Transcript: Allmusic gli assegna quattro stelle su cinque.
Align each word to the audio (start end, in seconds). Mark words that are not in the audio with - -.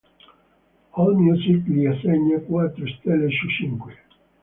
Allmusic 1.01 1.67
gli 1.67 1.85
assegna 1.85 2.39
quattro 2.39 2.87
stelle 2.87 3.29
su 3.29 3.47
cinque. 3.49 3.97